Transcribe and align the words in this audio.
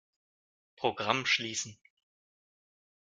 Programm 0.77 1.27
schließen. 1.27 1.77